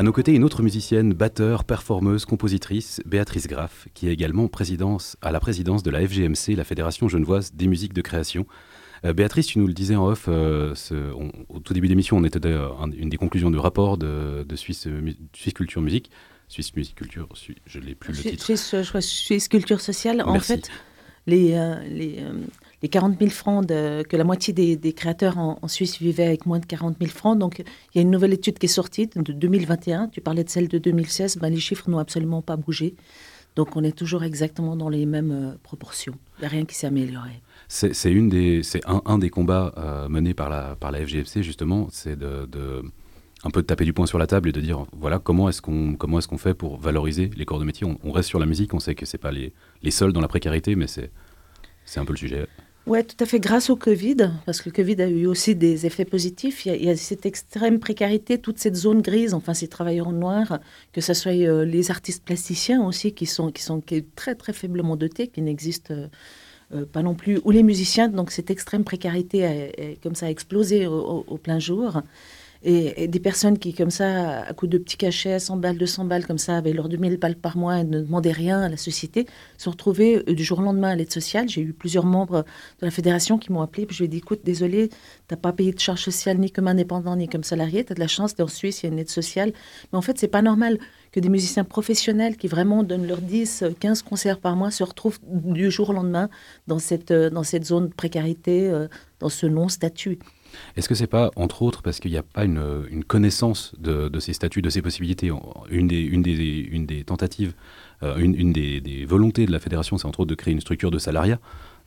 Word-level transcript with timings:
À 0.00 0.02
nos 0.02 0.12
côtés, 0.12 0.32
une 0.32 0.44
autre 0.44 0.62
musicienne, 0.62 1.12
batteur, 1.12 1.64
performeuse, 1.64 2.24
compositrice, 2.24 3.02
Béatrice 3.04 3.46
Graff, 3.46 3.86
qui 3.92 4.08
est 4.08 4.12
également 4.14 4.48
présidence, 4.48 5.18
à 5.20 5.30
la 5.30 5.40
présidence 5.40 5.82
de 5.82 5.90
la 5.90 6.00
FGMC, 6.00 6.56
la 6.56 6.64
Fédération 6.64 7.06
genevoise 7.06 7.52
des 7.52 7.66
musiques 7.66 7.92
de 7.92 8.00
création. 8.00 8.46
Euh, 9.04 9.12
Béatrice, 9.12 9.48
tu 9.48 9.58
nous 9.58 9.66
le 9.66 9.74
disais 9.74 9.96
en 9.96 10.06
off, 10.06 10.24
euh, 10.28 10.74
au 11.50 11.58
tout 11.58 11.74
début 11.74 11.86
d'émission, 11.86 12.16
on 12.16 12.24
était 12.24 12.48
une 12.48 13.10
des 13.10 13.18
conclusions 13.18 13.50
du 13.50 13.58
rapport 13.58 13.98
de, 13.98 14.46
Suisse, 14.56 14.88
Culture 15.54 15.82
Musique. 15.82 16.10
Suisse 16.48 16.74
Musique 16.74 16.94
Culture, 16.94 17.28
je 17.66 17.78
l'ai 17.78 17.94
plus 17.94 18.14
le 18.16 18.30
titre. 18.30 19.02
Suisse, 19.02 19.48
Culture 19.48 19.82
Sociale. 19.82 20.22
En 20.22 20.40
fait, 20.40 20.70
les, 21.26 21.50
les, 21.90 22.24
les 22.82 22.88
40 22.88 23.18
000 23.18 23.30
francs, 23.30 23.66
que 23.66 24.16
la 24.16 24.24
moitié 24.24 24.52
des, 24.52 24.92
créateurs 24.92 25.38
en, 25.38 25.68
Suisse 25.68 25.98
vivaient 25.98 26.26
avec 26.26 26.46
moins 26.46 26.58
de 26.58 26.66
40 26.66 26.96
000 26.98 27.10
francs. 27.10 27.38
Donc, 27.38 27.58
il 27.58 27.64
y 27.96 27.98
a 27.98 28.02
une 28.02 28.10
nouvelle 28.10 28.32
étude 28.32 28.58
qui 28.58 28.66
est 28.66 28.68
sortie 28.68 29.06
de 29.06 29.32
2021. 29.32 30.08
Tu 30.08 30.20
parlais 30.20 30.44
de 30.44 30.48
celle 30.48 30.68
de 30.68 30.78
2016. 30.78 31.38
Ben, 31.38 31.50
les 31.50 31.60
chiffres 31.60 31.90
n'ont 31.90 31.98
absolument 31.98 32.42
pas 32.42 32.56
bougé. 32.56 32.94
Donc, 33.56 33.76
on 33.76 33.84
est 33.84 33.96
toujours 33.96 34.22
exactement 34.22 34.76
dans 34.76 34.88
les 34.88 35.06
mêmes 35.06 35.32
euh, 35.32 35.54
proportions. 35.62 36.14
Il 36.38 36.42
n'y 36.42 36.46
a 36.46 36.48
rien 36.48 36.64
qui 36.64 36.74
s'est 36.74 36.86
amélioré. 36.86 37.42
C'est 37.68 38.80
un, 38.86 39.18
des 39.18 39.30
combats 39.30 39.72
euh, 39.76 40.08
menés 40.08 40.34
par 40.34 40.48
la, 40.48 40.76
FGFC, 40.80 41.42
justement, 41.42 41.88
c'est 41.90 42.18
de, 42.18 42.48
un 43.44 43.50
peu 43.50 43.62
de 43.62 43.66
taper 43.66 43.84
du 43.84 43.92
poing 43.92 44.06
sur 44.06 44.18
la 44.18 44.26
table 44.26 44.48
et 44.48 44.52
de 44.52 44.60
dire 44.60 44.86
voilà 44.92 45.18
comment 45.18 45.48
est-ce 45.48 45.62
qu'on 45.62 45.94
qu'on 45.94 46.38
fait 46.38 46.54
pour 46.54 46.78
valoriser 46.78 47.30
les 47.36 47.44
corps 47.44 47.60
de 47.60 47.64
métier? 47.64 47.86
On, 48.02 48.12
reste 48.12 48.28
sur 48.28 48.38
la 48.38 48.46
musique 48.46 48.74
on 48.74 48.80
sait 48.80 48.94
que 48.94 49.06
c'est 49.06 49.18
pas 49.18 49.30
les, 49.30 49.52
les 49.82 49.90
seuls 49.90 50.12
dans 50.12 50.20
la 50.20 50.28
précarité 50.28 50.74
mais 50.74 50.86
c'est 50.88 51.10
un 51.96 52.04
peu 52.04 52.12
le 52.12 52.18
sujet 52.18 52.46
oui, 52.86 53.04
tout 53.04 53.16
à 53.22 53.26
fait, 53.26 53.38
grâce 53.38 53.70
au 53.70 53.76
Covid, 53.76 54.16
parce 54.46 54.60
que 54.60 54.70
le 54.70 54.74
Covid 54.74 55.02
a 55.02 55.08
eu 55.08 55.26
aussi 55.26 55.54
des 55.54 55.86
effets 55.86 56.04
positifs. 56.04 56.64
Il 56.66 56.84
y 56.84 56.88
a, 56.88 56.96
cette 56.96 57.26
extrême 57.26 57.78
précarité, 57.78 58.38
toute 58.38 58.58
cette 58.58 58.74
zone 58.74 59.02
grise, 59.02 59.34
enfin 59.34 59.54
ces 59.54 59.68
travailleurs 59.68 60.12
noirs, 60.12 60.58
que 60.92 61.00
ce 61.00 61.14
soit 61.14 61.32
euh, 61.32 61.64
les 61.64 61.90
artistes 61.90 62.24
plasticiens 62.24 62.84
aussi, 62.84 63.12
qui 63.12 63.26
sont, 63.26 63.50
qui 63.52 63.62
sont 63.62 63.82
très 64.16 64.34
très 64.34 64.52
faiblement 64.52 64.96
dotés, 64.96 65.28
qui 65.28 65.42
n'existent 65.42 65.94
euh, 66.74 66.86
pas 66.86 67.02
non 67.02 67.14
plus, 67.14 67.38
ou 67.44 67.50
les 67.50 67.62
musiciens. 67.62 68.08
Donc 68.08 68.30
cette 68.30 68.50
extrême 68.50 68.84
précarité, 68.84 69.46
a, 69.46 69.94
comme 70.02 70.14
ça, 70.14 70.26
a 70.26 70.30
explosé 70.30 70.86
au 70.86 71.38
plein 71.40 71.58
jour. 71.58 72.02
Et, 72.62 73.08
des 73.08 73.20
personnes 73.20 73.58
qui, 73.58 73.72
comme 73.72 73.90
ça, 73.90 74.42
à 74.42 74.52
coup 74.52 74.66
de 74.66 74.76
petits 74.76 74.98
cachets, 74.98 75.38
100 75.38 75.56
balles, 75.56 75.78
200 75.78 76.04
balles, 76.04 76.26
comme 76.26 76.36
ça, 76.36 76.58
avec 76.58 76.74
leurs 76.74 76.90
2000 76.90 77.16
balles 77.16 77.36
par 77.36 77.56
mois 77.56 77.78
et 77.78 77.84
ne 77.84 78.00
demandaient 78.00 78.32
rien 78.32 78.60
à 78.60 78.68
la 78.68 78.76
société, 78.76 79.26
se 79.56 79.70
retrouvaient 79.70 80.22
euh, 80.28 80.34
du 80.34 80.44
jour 80.44 80.58
au 80.58 80.62
lendemain 80.62 80.90
à 80.90 80.94
l'aide 80.94 81.10
sociale. 81.10 81.48
J'ai 81.48 81.62
eu 81.62 81.72
plusieurs 81.72 82.04
membres 82.04 82.44
de 82.80 82.86
la 82.86 82.90
fédération 82.90 83.38
qui 83.38 83.50
m'ont 83.50 83.62
appelé. 83.62 83.86
Puis 83.86 83.96
je 83.96 84.02
lui 84.02 84.06
ai 84.06 84.08
dit 84.08 84.18
écoute, 84.18 84.40
désolé, 84.44 84.88
tu 84.88 84.94
n'as 85.30 85.38
pas 85.38 85.52
payé 85.52 85.72
de 85.72 85.80
charges 85.80 86.02
sociales 86.02 86.38
ni 86.38 86.50
comme 86.50 86.68
indépendant 86.68 87.16
ni 87.16 87.28
comme 87.28 87.44
salarié. 87.44 87.82
Tu 87.82 87.92
as 87.92 87.94
de 87.94 88.00
la 88.00 88.08
chance, 88.08 88.34
tu 88.34 88.42
en 88.42 88.48
Suisse, 88.48 88.82
il 88.82 88.86
y 88.86 88.88
a 88.90 88.92
une 88.92 88.98
aide 88.98 89.08
sociale. 89.08 89.52
Mais 89.92 89.98
en 89.98 90.02
fait, 90.02 90.18
c'est 90.18 90.28
pas 90.28 90.42
normal 90.42 90.78
que 91.12 91.20
des 91.20 91.30
musiciens 91.30 91.64
professionnels 91.64 92.36
qui 92.36 92.46
vraiment 92.46 92.82
donnent 92.82 93.06
leurs 93.06 93.22
10, 93.22 93.64
15 93.80 94.02
concerts 94.02 94.38
par 94.38 94.54
mois 94.56 94.70
se 94.70 94.84
retrouvent 94.84 95.18
du 95.22 95.70
jour 95.70 95.90
au 95.90 95.92
lendemain 95.92 96.28
dans 96.66 96.78
cette, 96.78 97.10
euh, 97.10 97.30
dans 97.30 97.42
cette 97.42 97.64
zone 97.64 97.88
de 97.88 97.94
précarité, 97.94 98.68
euh, 98.68 98.86
dans 99.18 99.30
ce 99.30 99.46
non-statut. 99.46 100.18
Est-ce 100.76 100.88
que 100.88 100.94
c'est 100.94 101.06
pas, 101.06 101.30
entre 101.36 101.62
autres, 101.62 101.82
parce 101.82 102.00
qu'il 102.00 102.10
n'y 102.10 102.16
a 102.16 102.22
pas 102.22 102.44
une, 102.44 103.04
connaissance 103.06 103.72
de, 103.78 104.18
ces 104.18 104.32
statuts, 104.32 104.62
de 104.62 104.70
ces 104.70 104.82
possibilités 104.82 105.30
Une 105.70 105.86
des, 105.88 107.04
tentatives, 107.04 107.54
euh, 108.02 108.16
une, 108.18 108.52
des, 108.52 109.04
volontés 109.04 109.46
de 109.46 109.52
la 109.52 109.58
fédération, 109.58 109.98
c'est 109.98 110.06
entre 110.06 110.20
autres 110.20 110.30
de 110.30 110.34
créer 110.34 110.52
une 110.52 110.60
structure 110.60 110.90
de 110.90 110.98
salariat, 110.98 111.38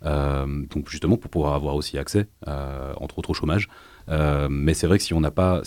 euh, 0.05 0.45
donc 0.69 0.89
justement 0.89 1.17
pour 1.17 1.31
pouvoir 1.31 1.53
avoir 1.53 1.75
aussi 1.75 1.97
accès, 1.97 2.27
euh, 2.47 2.93
entre 2.97 3.19
autres, 3.19 3.29
au 3.29 3.33
chômage. 3.33 3.67
mais 4.07 4.73
c'est 4.73 4.87
vrai 4.87 4.97
que 4.97 5.03
si 5.03 5.13
on 5.13 5.21
n'a 5.21 5.31
pas, 5.31 5.61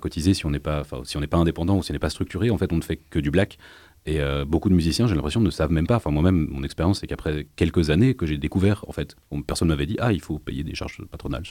cotisé, 0.00 0.34
si 0.34 0.46
on 0.46 0.50
n'est 0.50 0.58
pas, 0.58 0.84
indépendant 1.32 1.76
ou 1.76 1.82
si 1.82 1.90
on 1.90 1.94
n'est 1.94 1.98
pas 1.98 2.10
structuré, 2.10 2.50
en 2.50 2.58
fait, 2.58 2.72
on 2.72 2.76
ne 2.76 2.82
fait 2.82 2.96
que 2.96 3.18
du 3.18 3.30
black. 3.30 3.58
Et 4.06 4.20
beaucoup 4.46 4.68
de 4.68 4.74
musiciens, 4.74 5.06
j'ai 5.06 5.14
l'impression, 5.14 5.40
ne 5.40 5.50
savent 5.50 5.72
même 5.72 5.86
pas. 5.86 5.96
Enfin, 5.96 6.10
moi-même, 6.10 6.48
mon 6.50 6.62
expérience, 6.62 7.00
c'est 7.00 7.06
qu'après 7.06 7.46
quelques 7.56 7.88
années 7.88 8.14
que 8.14 8.26
j'ai 8.26 8.36
découvert, 8.36 8.84
en 8.86 8.92
fait, 8.92 9.16
personne 9.46 9.68
m'avait 9.68 9.86
dit, 9.86 9.96
ah, 9.98 10.12
il 10.12 10.20
faut 10.20 10.38
payer 10.38 10.62
des 10.62 10.74
charges 10.74 11.00
patronales. 11.10 11.44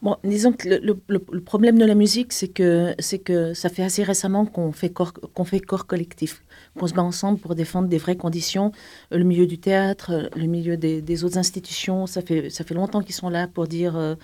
Bon, 0.00 0.16
disons 0.22 0.52
que 0.52 0.68
le, 0.68 1.40
problème 1.40 1.76
de 1.78 1.84
la 1.84 1.96
musique, 1.96 2.32
c'est 2.32 2.48
que, 2.48 2.94
c'est 3.00 3.18
que 3.18 3.52
ça 3.54 3.68
fait 3.68 3.82
assez 3.82 4.04
récemment 4.04 4.46
qu'on 4.46 4.70
fait 4.70 4.92
qu'on 4.92 5.44
fait 5.44 5.58
corps 5.58 5.86
collectif, 5.86 6.44
qu'on 6.78 6.86
se 6.86 6.94
bat 6.94 7.02
ensemble 7.02 7.38
pour 7.38 7.54
défendre 7.54 7.88
des 7.88 7.98
vraies 7.98 8.16
conditions. 8.16 8.72
Le 9.10 9.24
milieu 9.24 9.46
du 9.46 9.58
théâtre, 9.58 10.30
le 10.34 10.46
milieu 10.46 10.76
des, 10.76 11.24
autres 11.24 11.38
institutions, 11.38 12.06
ça 12.06 12.22
fait, 12.22 12.50
ça 12.50 12.64
fait 12.64 12.74
longtemps 12.74 13.02
qu'ils 13.02 13.14
sont 13.14 13.28
là 13.28 13.48
pour 13.48 13.66
dire 13.66 13.96
euh, 13.96 14.14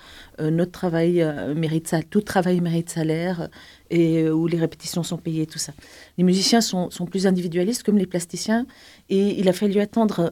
euh, 0.41 0.51
notre 0.51 0.71
travail 0.71 1.21
euh, 1.21 1.55
mérite 1.55 1.87
ça, 1.87 2.01
tout 2.01 2.21
travail 2.21 2.59
mérite 2.59 2.89
salaire 2.89 3.49
et 3.89 4.23
euh, 4.23 4.31
où 4.31 4.47
les 4.47 4.57
répétitions 4.57 5.03
sont 5.03 5.17
payées, 5.17 5.45
tout 5.45 5.59
ça. 5.59 5.71
Les 6.17 6.23
musiciens 6.23 6.59
sont, 6.59 6.89
sont, 6.89 7.05
plus 7.05 7.27
individualistes 7.27 7.83
comme 7.83 7.97
les 7.97 8.05
plasticiens 8.05 8.65
et 9.09 9.39
il 9.39 9.47
a 9.47 9.53
fallu 9.53 9.79
attendre. 9.79 10.31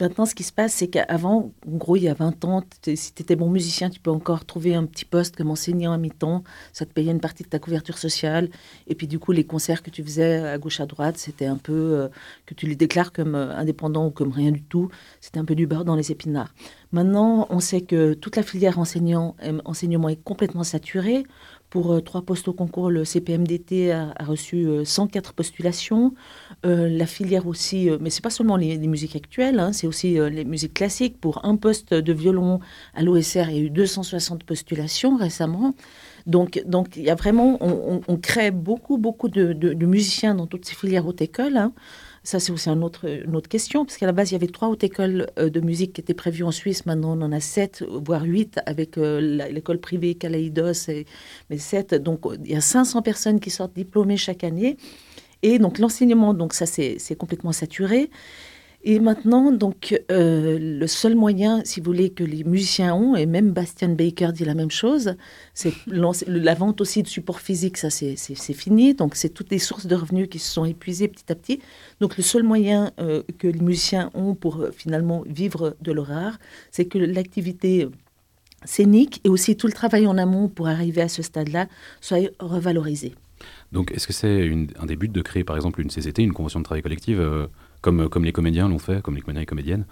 Maintenant, 0.00 0.26
ce 0.26 0.34
qui 0.34 0.42
se 0.42 0.52
passe, 0.52 0.74
c'est 0.74 0.88
qu'avant, 0.88 1.52
en 1.66 1.76
gros, 1.76 1.96
il 1.96 2.02
y 2.02 2.08
a 2.08 2.14
20 2.14 2.44
ans, 2.44 2.62
si 2.94 3.12
tu 3.14 3.22
étais 3.22 3.36
bon 3.36 3.48
musicien, 3.48 3.88
tu 3.88 4.00
peux 4.00 4.10
encore 4.10 4.44
trouver 4.44 4.74
un 4.74 4.84
petit 4.84 5.04
poste 5.04 5.36
comme 5.36 5.50
enseignant 5.50 5.92
à 5.92 5.98
mi-temps, 5.98 6.42
ça 6.72 6.84
te 6.84 6.92
payait 6.92 7.12
une 7.12 7.20
partie 7.20 7.44
de 7.44 7.48
ta 7.48 7.58
couverture 7.58 7.98
sociale 7.98 8.50
et 8.86 8.94
puis 8.94 9.06
du 9.06 9.18
coup, 9.18 9.32
les 9.32 9.44
concerts 9.44 9.82
que 9.82 9.90
tu 9.90 10.02
faisais 10.02 10.41
à 10.42 10.58
gauche, 10.58 10.80
à 10.80 10.86
droite, 10.86 11.16
c'était 11.18 11.46
un 11.46 11.56
peu 11.56 11.72
euh, 11.72 12.08
que 12.46 12.54
tu 12.54 12.66
les 12.66 12.76
déclares 12.76 13.12
comme 13.12 13.34
indépendants 13.34 14.06
ou 14.06 14.10
comme 14.10 14.32
rien 14.32 14.50
du 14.50 14.62
tout, 14.62 14.90
c'était 15.20 15.38
un 15.38 15.44
peu 15.44 15.54
du 15.54 15.66
beurre 15.66 15.84
dans 15.84 15.96
les 15.96 16.12
épinards. 16.12 16.52
Maintenant, 16.92 17.46
on 17.50 17.60
sait 17.60 17.80
que 17.80 18.14
toute 18.14 18.36
la 18.36 18.42
filière 18.42 18.78
enseignant, 18.78 19.34
enseignement 19.64 20.08
est 20.08 20.22
complètement 20.22 20.64
saturée. 20.64 21.24
Pour 21.72 21.94
euh, 21.94 22.02
trois 22.02 22.20
postes 22.20 22.48
au 22.48 22.52
concours, 22.52 22.90
le 22.90 23.02
CPMDT 23.02 23.92
a, 23.92 24.12
reçu 24.26 24.68
104 24.84 25.30
euh, 25.30 25.32
postulations. 25.34 26.12
Euh, 26.66 26.86
la 26.86 27.06
filière 27.06 27.46
aussi, 27.46 27.88
mais 27.98 28.10
c'est 28.10 28.20
pas 28.20 28.28
seulement 28.28 28.56
les, 28.56 28.76
musiques 28.76 29.16
actuelles, 29.16 29.58
hein, 29.58 29.72
c'est 29.72 29.86
aussi 29.86 30.18
les 30.30 30.44
musiques 30.44 30.74
classiques. 30.74 31.18
Pour 31.18 31.46
un 31.46 31.56
poste 31.56 31.94
de 31.94 32.12
violon 32.12 32.60
à 32.92 33.02
l'OSR, 33.02 33.48
il 33.48 33.56
y 33.56 33.60
a 33.60 33.62
eu 33.62 33.70
260 33.70 34.44
postulations 34.44 35.16
récemment. 35.16 35.72
Donc, 36.26 36.62
donc 36.66 36.94
il 36.96 37.04
y 37.04 37.10
a 37.10 37.14
vraiment, 37.14 37.56
on, 37.62 38.16
crée 38.18 38.50
beaucoup, 38.50 38.98
beaucoup 38.98 39.30
de, 39.30 39.86
musiciens 39.86 40.34
dans 40.34 40.46
toutes 40.46 40.66
ces 40.66 40.74
filières 40.74 41.06
haute 41.06 41.22
école. 41.22 41.56
Hein. 41.56 41.72
Ça, 42.24 42.38
c'est 42.38 42.52
aussi 42.52 42.68
une 42.68 42.84
autre 42.84 43.48
question, 43.48 43.84
parce 43.84 43.98
qu'à 43.98 44.06
la 44.06 44.12
base, 44.12 44.30
il 44.30 44.34
y 44.34 44.36
avait 44.36 44.46
trois 44.46 44.68
hautes 44.68 44.84
écoles 44.84 45.26
euh, 45.40 45.50
de 45.50 45.60
musique 45.60 45.94
qui 45.94 46.00
étaient 46.00 46.14
prévues 46.14 46.44
en 46.44 46.52
Suisse. 46.52 46.86
Maintenant, 46.86 47.18
on 47.18 47.22
en 47.22 47.32
a 47.32 47.40
sept, 47.40 47.84
voire 47.88 48.22
huit, 48.22 48.60
avec 48.64 48.96
euh, 48.96 49.20
l'école 49.50 49.78
privée 49.78 50.14
Kalaïdos, 50.14 50.88
et, 50.88 51.06
mais 51.50 51.58
sept. 51.58 51.94
Donc, 51.94 52.20
il 52.44 52.52
y 52.52 52.54
a 52.54 52.60
500 52.60 53.02
personnes 53.02 53.40
qui 53.40 53.50
sortent 53.50 53.74
diplômées 53.74 54.16
chaque 54.16 54.44
année. 54.44 54.76
Et 55.42 55.58
donc, 55.58 55.80
l'enseignement, 55.80 56.32
donc 56.32 56.54
ça, 56.54 56.66
c'est 56.66 57.16
complètement 57.18 57.50
saturé. 57.50 58.08
Et 58.84 58.98
maintenant, 58.98 59.52
donc, 59.52 59.96
euh, 60.10 60.58
le 60.60 60.86
seul 60.88 61.14
moyen, 61.14 61.62
si 61.64 61.78
vous 61.78 61.86
voulez, 61.86 62.10
que 62.10 62.24
les 62.24 62.42
musiciens 62.42 62.94
ont, 62.94 63.14
et 63.14 63.26
même 63.26 63.52
Bastian 63.52 63.90
Baker 63.90 64.32
dit 64.32 64.44
la 64.44 64.54
même 64.54 64.72
chose, 64.72 65.14
c'est 65.54 65.72
la 65.86 66.54
vente 66.54 66.80
aussi 66.80 67.04
de 67.04 67.08
support 67.08 67.40
physique, 67.40 67.76
ça 67.76 67.90
c'est 67.90 68.16
fini. 68.54 68.94
Donc, 68.94 69.14
c'est 69.14 69.28
toutes 69.28 69.50
les 69.50 69.60
sources 69.60 69.86
de 69.86 69.94
revenus 69.94 70.28
qui 70.28 70.40
se 70.40 70.52
sont 70.52 70.64
épuisées 70.64 71.06
petit 71.06 71.30
à 71.30 71.36
petit. 71.36 71.60
Donc, 72.00 72.16
le 72.16 72.24
seul 72.24 72.42
moyen 72.42 72.90
euh, 72.98 73.22
que 73.38 73.46
les 73.46 73.60
musiciens 73.60 74.10
ont 74.14 74.34
pour 74.34 74.60
euh, 74.60 74.72
finalement 74.72 75.22
vivre 75.26 75.76
de 75.80 75.92
leur 75.92 76.10
art, 76.10 76.38
c'est 76.72 76.86
que 76.86 76.98
l'activité 76.98 77.88
scénique 78.64 79.20
et 79.22 79.28
aussi 79.28 79.56
tout 79.56 79.68
le 79.68 79.72
travail 79.72 80.08
en 80.08 80.18
amont 80.18 80.48
pour 80.48 80.66
arriver 80.66 81.02
à 81.02 81.08
ce 81.08 81.22
stade-là 81.22 81.68
soit 82.00 82.18
revalorisé. 82.40 83.14
Donc, 83.70 83.92
est-ce 83.92 84.08
que 84.08 84.12
c'est 84.12 84.52
un 84.78 84.86
des 84.86 84.96
buts 84.96 85.08
de 85.08 85.22
créer, 85.22 85.44
par 85.44 85.54
exemple, 85.54 85.80
une 85.80 85.88
CCT, 85.88 86.22
une 86.22 86.32
convention 86.32 86.60
de 86.60 86.64
travail 86.64 86.82
collective 86.82 87.48
comme, 87.82 88.08
comme 88.08 88.24
les 88.24 88.32
comédiens 88.32 88.68
l'ont 88.68 88.78
fait, 88.78 89.02
comme 89.02 89.16
les 89.16 89.20
comédiens 89.20 89.42
et 89.42 89.46
comédiennes 89.46 89.84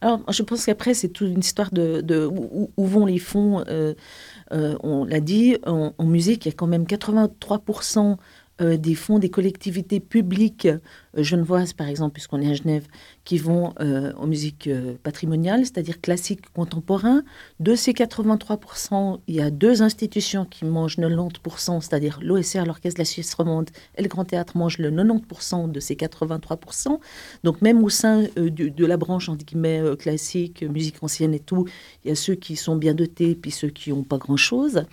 Alors, 0.00 0.20
je 0.30 0.42
pense 0.42 0.66
qu'après, 0.66 0.92
c'est 0.92 1.08
toute 1.08 1.28
une 1.28 1.38
histoire 1.38 1.72
de, 1.72 2.02
de 2.02 2.26
où, 2.26 2.70
vont 2.76 3.06
les 3.06 3.18
fonds. 3.18 3.64
Euh, 3.68 3.94
euh, 4.52 4.76
on 4.82 5.04
l'a 5.04 5.20
dit, 5.20 5.56
en, 5.64 5.94
en, 5.96 6.04
musique, 6.04 6.44
il 6.44 6.48
y 6.50 6.52
a 6.52 6.54
quand 6.54 6.66
même 6.66 6.84
83% 6.84 8.16
euh, 8.60 8.76
des 8.76 8.94
fonds 8.94 9.18
des 9.18 9.30
collectivités 9.30 10.00
publiques 10.00 10.66
euh, 10.66 11.22
genevoises, 11.22 11.72
par 11.72 11.88
exemple, 11.88 12.12
puisqu'on 12.12 12.40
est 12.42 12.50
à 12.50 12.54
Genève, 12.54 12.86
qui 13.24 13.38
vont 13.38 13.72
euh, 13.80 14.12
en 14.16 14.26
musique 14.26 14.68
patrimoniale, 15.02 15.60
c'est-à-dire 15.60 16.00
classique 16.00 16.42
contemporain. 16.52 17.22
De 17.58 17.74
ces 17.74 17.92
83%, 17.92 19.20
il 19.28 19.34
y 19.34 19.40
a 19.40 19.50
deux 19.50 19.82
institutions 19.82 20.44
qui 20.44 20.64
mangent 20.64 20.98
90%, 20.98 21.80
c'est-à-dire 21.80 22.18
l'OSR, 22.22 22.66
l'Orchestre 22.66 22.98
de 22.98 23.00
la 23.00 23.04
Suisse 23.06 23.32
romande, 23.34 23.70
et 23.96 24.02
le 24.02 24.08
Grand 24.08 24.24
Théâtre 24.24 24.56
mangent 24.56 24.78
le 24.78 24.90
90% 24.90 25.70
de 25.70 25.80
ces 25.80 25.94
83%. 25.94 26.98
Donc 27.44 27.62
même 27.62 27.82
au 27.82 27.88
sein 27.88 28.24
de 28.36 28.86
la 28.86 28.96
branche, 28.96 29.28
entre 29.28 29.44
guillemets, 29.44 29.82
classique, 29.98 30.62
musique 30.62 31.02
ancienne 31.02 31.34
et 31.34 31.40
tout, 31.40 31.66
il 32.04 32.08
y 32.08 32.10
a 32.12 32.16
ceux 32.16 32.34
qui 32.34 32.56
sont 32.56 32.76
bien 32.76 32.94
dotés, 32.94 33.34
puis 33.34 33.50
ceux 33.50 33.68
qui 33.68 33.90
n'ont 33.90 34.02
pas 34.02 34.18
grand-chose. 34.18 34.84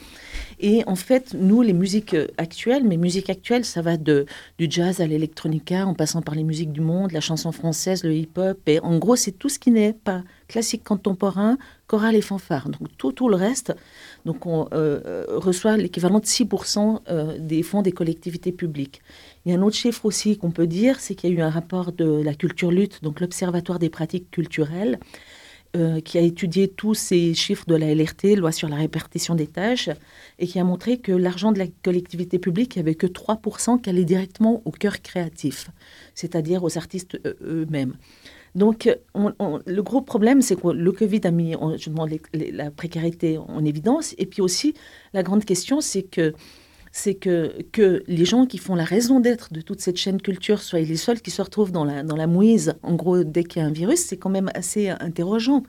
Et 0.59 0.83
en 0.87 0.95
fait, 0.95 1.35
nous, 1.37 1.61
les 1.61 1.73
musiques 1.73 2.15
actuelles, 2.37 2.83
mes 2.83 2.97
musiques 2.97 3.29
ça 3.63 3.81
va 3.81 3.97
de, 3.97 4.25
du 4.57 4.67
jazz 4.69 5.01
à 5.01 5.07
l'électronica, 5.07 5.85
en 5.85 5.93
passant 5.93 6.21
par 6.21 6.35
les 6.35 6.43
musiques 6.43 6.71
du 6.71 6.81
monde, 6.81 7.11
la 7.11 7.21
chanson 7.21 7.51
française, 7.51 8.03
le 8.03 8.13
hip-hop. 8.13 8.57
Et 8.67 8.79
en 8.79 8.97
gros, 8.97 9.15
c'est 9.15 9.31
tout 9.31 9.49
ce 9.49 9.59
qui 9.59 9.71
n'est 9.71 9.93
pas 9.93 10.23
classique 10.47 10.83
contemporain, 10.83 11.57
chorale 11.87 12.15
et 12.15 12.21
fanfare. 12.21 12.69
Donc 12.69 12.87
tout, 12.97 13.11
tout 13.11 13.29
le 13.29 13.35
reste, 13.35 13.75
donc 14.25 14.45
on 14.45 14.67
euh, 14.73 15.25
reçoit 15.29 15.77
l'équivalent 15.77 16.19
de 16.19 16.25
6% 16.25 17.39
des 17.39 17.63
fonds 17.63 17.81
des 17.81 17.91
collectivités 17.91 18.51
publiques. 18.51 19.01
Il 19.45 19.51
y 19.51 19.55
a 19.55 19.57
un 19.57 19.61
autre 19.61 19.75
chiffre 19.75 20.05
aussi 20.05 20.37
qu'on 20.37 20.51
peut 20.51 20.67
dire, 20.67 20.99
c'est 20.99 21.15
qu'il 21.15 21.29
y 21.29 21.33
a 21.33 21.35
eu 21.37 21.41
un 21.41 21.49
rapport 21.49 21.91
de 21.91 22.21
la 22.21 22.33
culture 22.33 22.71
lutte, 22.71 23.03
donc 23.03 23.19
l'Observatoire 23.19 23.79
des 23.79 23.89
pratiques 23.89 24.29
culturelles, 24.31 24.99
euh, 25.77 26.01
qui 26.01 26.17
a 26.17 26.21
étudié 26.21 26.67
tous 26.67 26.95
ces 26.95 27.35
chiffres 27.35 27.65
de 27.67 27.75
la 27.75 27.93
LRT, 27.93 28.35
loi 28.35 28.51
sur 28.51 28.67
la 28.67 28.77
répartition 28.77 29.35
des 29.35 29.45
tâches, 29.45 29.89
et 30.39 30.47
qui 30.47 30.59
a 30.59 30.63
montré 30.63 30.97
que 30.97 31.11
l'argent 31.11 31.51
de 31.51 31.59
la 31.59 31.67
collectivité 31.83 32.39
publique, 32.39 32.75
il 32.75 32.79
n'y 32.79 32.89
avait 32.89 32.95
que 32.95 33.05
3% 33.05 33.79
qui 33.79 33.89
allait 33.89 34.03
directement 34.03 34.61
au 34.65 34.71
cœur 34.71 35.01
créatif, 35.01 35.69
c'est-à-dire 36.15 36.63
aux 36.63 36.77
artistes 36.77 37.19
euh, 37.25 37.35
eux-mêmes. 37.43 37.93
Donc, 38.55 38.89
le 39.13 39.81
gros 39.81 40.01
problème, 40.01 40.41
c'est 40.41 40.59
que 40.59 40.69
le 40.69 40.91
Covid 40.91 41.21
a 41.25 41.31
mis 41.31 41.53
je 41.77 41.91
demande, 41.91 42.09
la 42.33 42.71
précarité 42.71 43.37
en 43.37 43.63
évidence. 43.63 44.15
Et 44.17 44.25
puis 44.25 44.41
aussi, 44.41 44.73
la 45.13 45.21
grande 45.21 45.45
question, 45.45 45.79
c'est 45.79 46.01
que 46.01 46.33
c'est 46.97 47.15
que, 47.15 47.61
que 47.71 48.03
les 48.07 48.25
gens 48.25 48.45
qui 48.45 48.57
font 48.57 48.73
la 48.73 48.83
raison 48.83 49.19
d'être 49.19 49.53
de 49.53 49.61
toute 49.61 49.81
cette 49.81 49.97
chaîne 49.97 50.19
culture 50.19 50.61
soient 50.61 50.79
les 50.79 50.97
seuls 50.97 51.21
qui 51.21 51.29
se 51.29 51.41
retrouvent 51.41 51.71
dans 51.71 51.85
la, 51.85 52.01
dans 52.01 52.15
la 52.15 52.25
mouise, 52.25 52.73
en 52.81 52.95
gros, 52.95 53.23
dès 53.23 53.43
qu'il 53.43 53.61
y 53.61 53.65
a 53.65 53.67
un 53.67 53.71
virus, 53.71 53.99
c'est 53.99 54.17
quand 54.17 54.31
même 54.31 54.49
assez 54.55 54.89
interrogeant. 54.89 55.63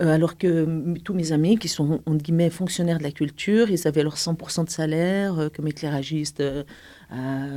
Euh, 0.00 0.12
alors 0.12 0.38
que 0.38 0.94
tous 1.04 1.14
mes 1.14 1.30
amis 1.30 1.56
qui 1.56 1.68
sont, 1.68 2.00
entre 2.06 2.22
guillemets, 2.22 2.50
fonctionnaires 2.50 2.98
de 2.98 3.04
la 3.04 3.12
culture, 3.12 3.70
ils 3.70 3.86
avaient 3.86 4.02
leur 4.02 4.16
100% 4.16 4.64
de 4.64 4.70
salaire 4.70 5.38
euh, 5.38 5.48
comme 5.48 5.68
éclairagistes 5.68 6.40
euh, 6.40 6.64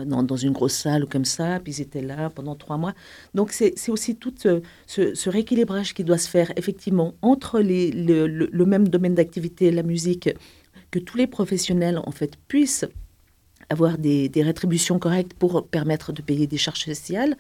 dans, 0.06 0.22
dans, 0.22 0.36
une 0.36 0.52
grosse 0.52 0.76
salle 0.76 1.04
ou 1.06 1.08
comme 1.08 1.26
ça, 1.26 1.60
puis 1.64 1.74
ils 1.74 1.82
étaient 1.82 2.02
là 2.02 2.30
pendant 2.30 2.56
trois 2.56 2.78
mois. 2.78 2.94
Donc 3.34 3.52
c'est 3.52 3.74
aussi 3.90 4.16
tout 4.16 4.34
ce, 4.38 5.30
rééquilibrage 5.30 5.96
qui 5.96 6.04
doit 6.04 6.20
se 6.20 6.30
faire, 6.30 6.52
effectivement, 6.58 7.16
entre 7.24 7.60
les, 7.60 7.92
le, 7.92 8.28
le 8.28 8.66
même 8.66 8.88
domaine 8.88 9.16
d'activité, 9.16 9.72
la 9.72 9.82
musique, 9.82 10.30
que 10.92 11.00
tous 11.00 11.18
les 11.18 11.28
professionnels 11.28 12.00
en 12.06 12.12
fait 12.12 12.38
puissent 12.48 12.86
avoir 13.70 13.98
des, 13.98 14.32
rétributions 14.38 14.98
correctes 15.00 15.34
pour 15.34 15.68
permettre 15.68 16.14
de 16.14 16.22
payer 16.22 16.48
des 16.48 16.58
charges 16.58 16.86
sociales. 16.86 17.36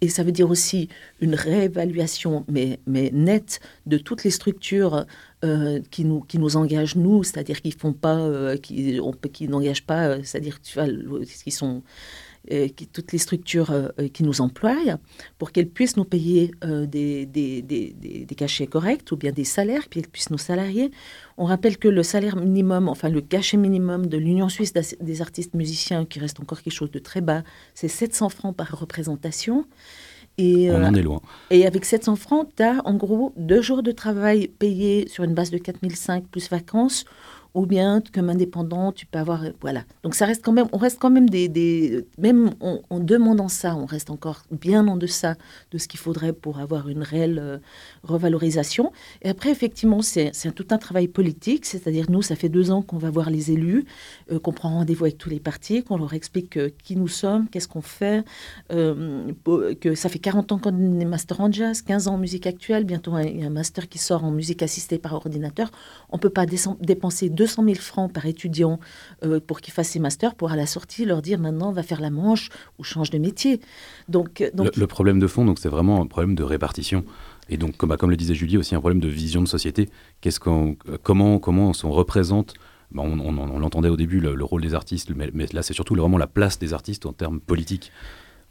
Et 0.00 0.08
ça 0.08 0.22
veut 0.22 0.32
dire 0.32 0.50
aussi 0.50 0.88
une 1.20 1.34
réévaluation, 1.34 2.44
mais, 2.48 2.78
mais 2.86 3.10
nette, 3.12 3.60
de 3.86 3.96
toutes 3.96 4.24
les 4.24 4.30
structures 4.30 5.06
euh, 5.44 5.80
qui, 5.90 6.04
nous, 6.04 6.20
qui 6.20 6.38
nous 6.38 6.56
engagent, 6.56 6.96
nous, 6.96 7.24
c'est-à-dire 7.24 7.62
qui 7.62 7.70
font 7.72 7.92
pas, 7.92 8.18
euh, 8.18 8.56
qui, 8.56 9.00
qui 9.32 9.48
n'engagent 9.48 9.86
pas, 9.86 10.08
euh, 10.08 10.20
c'est-à-dire 10.22 10.60
qui 10.60 11.50
sont 11.50 11.82
euh, 12.50 12.66
toutes 12.92 13.12
les 13.12 13.18
structures 13.18 13.70
euh, 13.70 13.88
euh, 14.00 14.08
qui 14.08 14.24
nous 14.24 14.40
emploient 14.40 14.98
pour 15.38 15.52
qu'elles 15.52 15.68
puissent 15.68 15.96
nous 15.96 16.04
payer 16.04 16.50
des, 16.62 17.24
des, 17.24 17.62
des, 17.62 17.92
des, 17.92 18.34
cachets 18.34 18.66
corrects 18.66 19.12
ou 19.12 19.16
bien 19.16 19.30
des 19.30 19.44
salaires, 19.44 19.82
puis 19.88 20.00
qu'elles 20.00 20.10
puissent 20.10 20.30
nous 20.30 20.38
salarier. 20.38 20.90
On 21.38 21.44
rappelle 21.44 21.78
que 21.78 21.86
le 21.86 22.02
salaire 22.02 22.36
minimum, 22.36 22.88
enfin 22.88 23.08
le 23.10 23.20
cachet 23.20 23.56
minimum 23.56 24.06
de 24.06 24.16
l'Union 24.16 24.48
suisse 24.48 24.72
des 24.72 25.22
artistes 25.22 25.54
musiciens, 25.54 26.04
qui 26.04 26.18
reste 26.18 26.40
encore 26.40 26.62
quelque 26.62 26.72
chose 26.72 26.90
de 26.90 26.98
très 26.98 27.20
bas, 27.20 27.44
c'est 27.74 27.86
700 27.86 28.28
francs 28.28 28.56
par 28.56 28.76
représentation. 28.76 29.64
Et, 30.38 30.70
On 30.70 30.82
en 30.82 30.94
est 30.94 31.02
loin. 31.02 31.20
Et 31.50 31.66
avec 31.66 31.84
700 31.84 32.16
francs, 32.16 32.48
tu 32.56 32.62
as 32.64 32.80
en 32.84 32.94
gros 32.94 33.32
deux 33.36 33.62
jours 33.62 33.84
de 33.84 33.92
travail 33.92 34.48
payés 34.48 35.06
sur 35.08 35.22
une 35.22 35.34
base 35.34 35.50
de 35.50 35.58
4005 35.58 36.26
plus 36.26 36.50
vacances 36.50 37.04
ou 37.54 37.66
bien 37.66 38.02
comme 38.14 38.30
indépendant, 38.30 38.92
tu 38.92 39.04
peux 39.06 39.18
avoir, 39.18 39.44
voilà. 39.60 39.84
Donc 40.02 40.14
ça 40.14 40.24
reste 40.26 40.42
quand 40.42 40.52
même, 40.52 40.68
on 40.72 40.78
reste 40.78 40.98
quand 40.98 41.10
même 41.10 41.28
des, 41.28 41.48
des 41.48 42.06
même 42.18 42.50
en, 42.60 43.00
demandant 43.00 43.48
ça, 43.48 43.76
on 43.76 43.84
reste 43.84 44.10
encore 44.10 44.42
bien 44.50 44.86
en 44.88 44.96
deçà 44.96 45.36
de 45.70 45.78
ce 45.78 45.86
qu'il 45.86 46.00
faudrait 46.00 46.32
pour 46.32 46.60
avoir 46.60 46.88
une 46.88 47.02
réelle 47.02 47.38
euh, 47.38 47.58
revalorisation. 48.04 48.92
Et 49.22 49.28
après, 49.28 49.50
effectivement, 49.50 50.00
c'est 50.02 50.32
tout 50.54 50.66
un 50.70 50.78
travail 50.78 51.08
politique, 51.08 51.66
c'est-à-dire 51.66 52.06
nous, 52.10 52.22
ça 52.22 52.36
fait 52.36 52.48
deux 52.48 52.70
ans 52.70 52.82
qu'on 52.82 52.98
va 52.98 53.10
voir 53.10 53.28
les 53.28 53.50
élus, 53.50 53.84
euh, 54.30 54.38
qu'on 54.38 54.52
prend 54.52 54.70
rendez-vous 54.70 55.04
avec 55.04 55.18
tous 55.18 55.28
les 55.28 55.40
partis, 55.40 55.82
qu'on 55.82 55.98
leur 55.98 56.14
explique 56.14 56.56
euh, 56.56 56.70
qui 56.82 56.96
nous 56.96 57.08
sommes, 57.08 57.48
qu'est-ce 57.48 57.68
qu'on 57.68 57.82
fait, 57.82 58.24
que 58.70 59.94
ça 59.94 60.08
fait 60.08 60.18
40 60.18 60.52
ans 60.52 60.58
qu'on 60.58 61.00
est 61.00 61.04
master 61.04 61.40
en 61.40 61.52
jazz, 61.52 61.82
15 61.82 62.08
ans 62.08 62.14
en 62.14 62.18
musique 62.18 62.46
actuelle, 62.46 62.84
bientôt 62.84 63.18
il 63.18 63.40
y 63.40 63.42
a 63.42 63.46
un 63.46 63.50
master 63.50 63.88
qui 63.88 63.98
sort 63.98 64.24
en 64.24 64.30
musique 64.30 64.62
assistée 64.62 64.98
par 64.98 65.12
ordinateur. 65.14 65.70
On 66.10 66.18
peut 66.18 66.30
pas 66.30 66.46
dépenser 66.46 67.28
200 67.42 67.64
000 67.64 67.74
francs 67.74 68.12
par 68.12 68.24
étudiant 68.26 68.78
euh, 69.24 69.40
pour 69.44 69.60
qu'ils 69.60 69.74
fassent 69.74 69.90
ses 69.90 69.98
masters, 69.98 70.36
pour 70.36 70.52
à 70.52 70.56
la 70.56 70.66
sortie 70.66 71.04
leur 71.04 71.22
dire 71.22 71.40
maintenant 71.40 71.72
va 71.72 71.82
faire 71.82 72.00
la 72.00 72.10
manche 72.10 72.50
ou 72.78 72.84
change 72.84 73.10
de 73.10 73.18
métier. 73.18 73.60
Donc, 74.08 74.40
euh. 74.40 74.50
Le, 74.54 74.86
problème 74.86 75.18
de 75.18 75.26
fond, 75.26 75.44
donc 75.44 75.58
c'est 75.58 75.68
vraiment 75.68 76.00
un 76.00 76.06
problème 76.06 76.36
de 76.36 76.44
répartition. 76.44 77.04
Et 77.48 77.56
donc, 77.56 77.76
comme, 77.76 77.88
bah, 77.88 77.96
comme 77.96 78.10
le 78.10 78.16
disait 78.16 78.36
Julie, 78.36 78.58
aussi 78.58 78.76
un 78.76 78.80
problème 78.80 79.00
de 79.00 79.08
vision 79.08 79.42
de 79.42 79.48
société. 79.48 79.88
Qu'est-ce 80.20 80.38
qu'on, 80.38 80.76
comment, 81.02 81.40
comment 81.40 81.72
on 81.82 81.90
représente? 81.90 82.54
Bah, 82.92 83.02
on, 83.04 83.18
on, 83.18 83.58
l'entendait 83.58 83.88
au 83.88 83.96
début, 83.96 84.20
le, 84.20 84.44
rôle 84.44 84.62
des 84.62 84.74
artistes, 84.74 85.10
mais, 85.16 85.30
mais 85.34 85.46
là 85.52 85.62
c'est 85.62 85.74
surtout 85.74 85.96
vraiment 85.96 86.18
la 86.18 86.28
place 86.28 86.60
des 86.60 86.74
artistes 86.74 87.06
en 87.06 87.12
termes 87.12 87.40
politiques. 87.40 87.90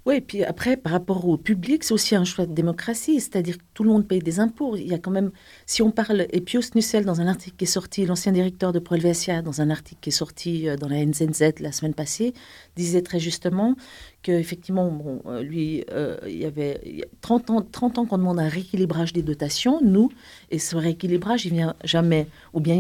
Oui, 0.08 0.16
et 0.16 0.22
puis 0.22 0.44
après, 0.44 0.78
par 0.78 0.94
rapport 0.94 1.28
au 1.28 1.38
public, 1.38 1.84
c'est 1.84 1.94
aussi 1.94 2.16
un 2.16 2.24
choix 2.24 2.48
de 2.48 2.54
démocratie, 2.54 3.20
c'est-à-dire 3.20 3.60
que 3.60 3.64
tout 3.76 3.84
le 3.84 3.92
monde 3.92 4.08
paye 4.08 4.20
des 4.20 4.40
impôts. 4.40 4.76
Il 4.76 4.88
y 4.88 4.96
a 4.96 4.98
quand 4.98 5.12
même, 5.12 5.30
si 5.68 5.84
on 5.84 5.92
parle, 5.92 6.26
et 6.32 6.42
Pius 6.42 6.74
Nussel, 6.74 7.06
dans 7.06 7.22
un 7.22 7.28
article 7.28 7.56
qui 7.56 7.66
est 7.66 7.68
sorti, 7.68 8.08
l'ancien 8.08 8.32
directeur 8.32 8.74
de 8.74 8.80
Prolvesia, 8.80 9.44
dans 9.44 9.62
un 9.62 9.70
article 9.70 10.02
qui 10.02 10.10
est 10.10 10.12
sorti 10.12 10.68
euh, 10.68 10.76
dans 10.76 10.88
la 10.88 11.06
NZZ 11.06 11.60
la 11.60 11.72
semaine 11.72 11.94
passée, 11.94 12.34
disait 12.76 13.04
très 13.04 13.20
justement 13.20 13.76
qu'effectivement, 14.24 14.90
bon, 14.90 15.22
euh, 15.28 15.44
lui, 15.44 15.84
euh, 15.92 16.18
il 16.26 16.38
y 16.38 16.46
avait 16.46 17.08
30 17.22 17.50
ans, 17.52 17.62
30 17.62 18.00
ans 18.00 18.06
qu'on 18.08 18.18
demande 18.18 18.40
un 18.40 18.48
rééquilibrage 18.48 19.14
des 19.14 19.22
dotations, 19.22 19.82
nous, 19.84 20.10
et 20.50 20.58
ce 20.58 20.76
rééquilibrage, 20.78 21.46
il 21.46 21.54
vient 21.54 21.76
jamais, 21.84 22.28
ou 22.54 22.60
bien 22.60 22.76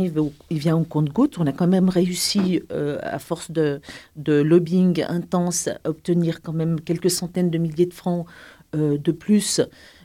il, 0.50 0.58
vient 0.58 0.76
au 0.76 0.84
compte-goutte. 0.84 1.38
On 1.38 1.46
a 1.46 1.52
quand 1.52 1.68
même 1.68 1.90
réussi, 1.90 2.62
à 3.02 3.20
force 3.20 3.52
de, 3.52 3.80
de, 4.16 4.34
lobbying 4.34 5.04
intense, 5.08 5.68
à 5.68 5.90
obtenir 5.90 6.42
quand 6.42 6.54
même 6.54 6.80
quelques 6.80 7.11
centaines 7.12 7.52
de 7.52 7.58
milliers 7.60 7.86
de 7.86 7.94
francs 7.94 8.26
de 8.74 9.12
plus 9.12 9.62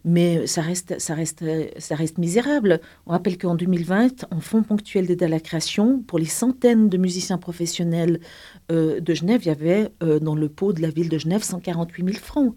mais 0.06 0.46
ça 0.46 0.62
reste, 0.62 1.00
ça 1.00 1.14
reste, 1.14 1.44
ça 1.78 1.96
reste 1.96 2.16
misérable. 2.18 2.80
On 3.06 3.10
rappelle 3.10 3.36
qu'en 3.36 3.56
2020, 3.56 4.26
en 4.30 4.40
fonds 4.40 4.62
ponctuel 4.62 5.08
d'aide 5.08 5.24
à 5.24 5.28
la 5.28 5.40
création, 5.40 6.00
pour 6.00 6.20
les 6.20 6.26
centaines 6.26 6.88
de 6.88 6.96
musiciens 6.96 7.38
professionnels 7.38 8.20
euh, 8.70 9.00
de 9.00 9.14
Genève, 9.14 9.40
il 9.42 9.48
y 9.48 9.50
avait 9.50 9.90
euh, 10.04 10.20
dans 10.20 10.36
le 10.36 10.48
pot 10.48 10.72
de 10.72 10.80
la 10.80 10.90
ville 10.90 11.08
de 11.08 11.18
Genève 11.18 11.42
148 11.42 12.04
000 12.04 12.18
francs. 12.18 12.54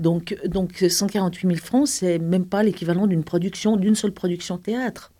Donc, 0.00 0.38
donc 0.46 0.84
148 0.88 1.48
000 1.48 1.60
francs, 1.60 1.86
c'est 1.86 2.18
même 2.18 2.46
pas 2.46 2.62
l'équivalent 2.62 3.06
d'une 3.06 3.24
production, 3.24 3.76
d'une 3.76 3.94
seule 3.94 4.12
production 4.12 4.56
théâtre. 4.56 5.12